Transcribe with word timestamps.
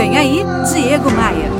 Vem 0.00 0.16
aí, 0.16 0.42
Diego 0.72 1.10
Maia. 1.10 1.50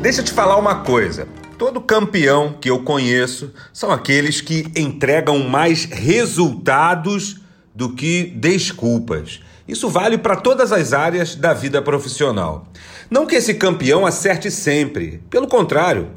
Deixa 0.00 0.20
eu 0.20 0.24
te 0.24 0.30
falar 0.30 0.56
uma 0.56 0.84
coisa. 0.84 1.26
Todo 1.58 1.80
campeão 1.80 2.52
que 2.60 2.70
eu 2.70 2.84
conheço 2.84 3.50
são 3.72 3.90
aqueles 3.90 4.40
que 4.40 4.70
entregam 4.76 5.40
mais 5.40 5.86
resultados 5.86 7.40
do 7.74 7.96
que 7.96 8.32
desculpas. 8.36 9.40
Isso 9.66 9.88
vale 9.88 10.18
para 10.18 10.36
todas 10.36 10.70
as 10.70 10.92
áreas 10.92 11.34
da 11.34 11.52
vida 11.52 11.82
profissional. 11.82 12.68
Não 13.10 13.26
que 13.26 13.34
esse 13.34 13.54
campeão 13.54 14.06
acerte 14.06 14.48
sempre, 14.48 15.20
pelo 15.28 15.48
contrário, 15.48 16.10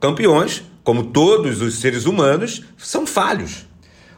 campeões, 0.00 0.64
como 0.82 1.04
todos 1.04 1.62
os 1.62 1.78
seres 1.78 2.04
humanos, 2.04 2.64
são 2.76 3.06
falhos. 3.06 3.68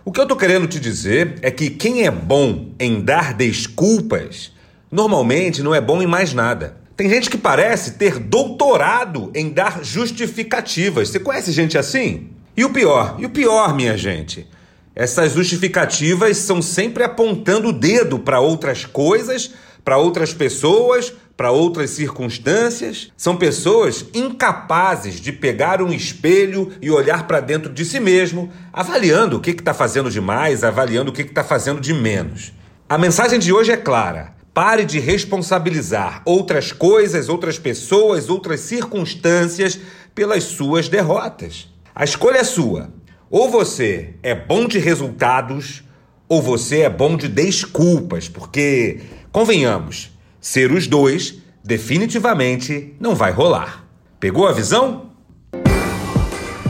O 0.06 0.11
que 0.11 0.20
eu 0.20 0.25
estou 0.25 0.38
querendo 0.38 0.66
te 0.66 0.80
dizer 0.80 1.34
é 1.43 1.50
que 1.50 1.68
quem 1.68 2.06
é 2.06 2.11
bom 2.11 2.70
em 2.80 3.02
dar 3.02 3.34
desculpas, 3.34 4.54
normalmente 4.95 5.61
não 5.61 5.74
é 5.74 5.80
bom 5.80 6.00
em 6.00 6.06
mais 6.06 6.32
nada. 6.32 6.76
Tem 6.96 7.11
gente 7.11 7.29
que 7.29 7.36
parece 7.36 7.94
ter 7.94 8.21
doutorado 8.21 9.32
em 9.35 9.50
dar 9.50 9.82
justificativas. 9.82 11.08
Você 11.08 11.18
conhece 11.18 11.50
gente 11.50 11.76
assim? 11.76 12.29
E 12.57 12.64
o 12.64 12.71
pior, 12.71 13.16
e 13.18 13.26
o 13.26 13.30
pior, 13.30 13.75
minha 13.75 13.99
gente, 13.99 14.46
essas 14.94 15.32
justificativas 15.32 16.36
são 16.36 16.62
sempre 16.62 17.02
apontando 17.02 17.71
o 17.71 17.72
dedo 17.72 18.21
para 18.21 18.38
outras 18.38 18.85
coisas, 18.85 19.50
para 19.85 19.99
outras 19.99 20.32
pessoas, 20.32 21.13
para 21.36 21.50
outras 21.50 21.90
circunstâncias. 21.90 23.11
São 23.16 23.36
pessoas 23.36 24.07
incapazes 24.14 25.21
de 25.21 25.32
pegar 25.32 25.82
um 25.82 25.93
espelho 25.93 26.71
e 26.80 26.88
olhar 26.88 27.26
para 27.26 27.40
dentro 27.40 27.72
de 27.72 27.85
si 27.85 27.99
mesmo, 27.99 28.49
avaliando 28.72 29.38
o 29.38 29.40
que 29.40 29.50
está 29.50 29.74
fazendo 29.74 30.08
de 30.08 30.21
mais, 30.21 30.63
avaliando 30.63 31.11
o 31.11 31.13
que 31.13 31.22
está 31.22 31.43
fazendo 31.43 31.80
de 31.80 31.93
menos. 31.93 32.52
A 32.88 32.97
mensagem 32.97 33.41
de 33.41 33.52
hoje 33.52 33.72
é 33.72 33.77
clara. 33.77 34.34
Pare 34.55 34.84
de 34.84 35.00
responsabilizar 35.00 36.22
outras 36.25 36.70
coisas, 36.70 37.28
outras 37.28 37.58
pessoas, 37.58 38.31
outras 38.31 38.61
circunstâncias 38.61 39.80
pelas 40.14 40.44
suas 40.44 40.88
derrotas. 40.88 41.69
A 41.92 42.05
escolha 42.05 42.38
é 42.38 42.44
sua. 42.44 42.88
Ou 43.28 43.50
você 43.50 44.14
é 44.22 44.32
bom 44.32 44.69
de 44.69 44.78
resultados, 44.78 45.82
ou 46.28 46.41
você 46.41 46.82
é 46.82 46.88
bom 46.88 47.16
de 47.16 47.27
desculpas, 47.27 48.28
porque, 48.28 49.00
convenhamos, 49.32 50.12
ser 50.41 50.70
os 50.70 50.86
dois 50.86 51.42
definitivamente 51.64 52.94
não 53.00 53.16
vai 53.16 53.32
rolar. 53.32 53.84
Pegou 54.20 54.47
a 54.47 54.52
visão? 54.52 55.10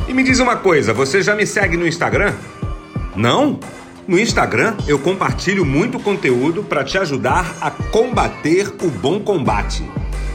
E 0.08 0.14
me 0.14 0.22
diz 0.22 0.38
uma 0.38 0.56
coisa, 0.56 0.94
você 0.94 1.20
já 1.20 1.36
me 1.36 1.46
segue 1.46 1.76
no 1.76 1.86
Instagram? 1.86 2.34
Não? 3.14 3.60
No 4.06 4.18
Instagram 4.18 4.76
eu 4.86 4.98
compartilho 4.98 5.64
muito 5.64 5.98
conteúdo 5.98 6.62
para 6.62 6.84
te 6.84 6.98
ajudar 6.98 7.56
a 7.58 7.70
combater 7.70 8.68
o 8.82 8.90
bom 8.90 9.18
combate. 9.18 9.82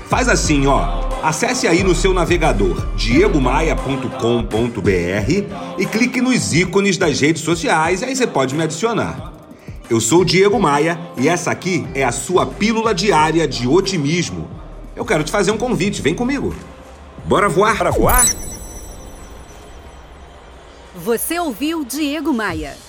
Faz 0.08 0.28
assim, 0.28 0.66
ó. 0.66 1.08
Acesse 1.22 1.68
aí 1.68 1.84
no 1.84 1.94
seu 1.94 2.12
navegador 2.12 2.88
diegomaia.com.br 2.96 5.78
e 5.78 5.86
clique 5.86 6.20
nos 6.20 6.54
ícones 6.54 6.98
das 6.98 7.20
redes 7.20 7.44
sociais, 7.44 8.02
aí 8.02 8.16
você 8.16 8.26
pode 8.26 8.56
me 8.56 8.64
adicionar. 8.64 9.34
Eu 9.88 10.02
sou 10.02 10.22
o 10.22 10.26
Diego 10.26 10.60
Maia 10.60 11.00
e 11.18 11.30
essa 11.30 11.52
aqui 11.52 11.86
é 11.94 12.04
a 12.04 12.12
sua 12.12 12.48
pílula 12.48 12.96
diária 12.96 13.48
de 13.48 13.68
otimismo. 13.68 14.50
Eu 14.96 15.06
quero 15.06 15.24
te 15.24 15.32
fazer 15.32 15.52
um 15.52 15.58
convite, 15.58 16.02
vem 16.02 16.16
comigo. 16.16 16.56
Bora 17.26 17.48
voar 17.48 17.78
para 17.78 17.92
voar? 17.92 18.26
Você 20.96 21.40
ouviu 21.40 21.86
Diego 21.86 22.34
Maia. 22.34 22.89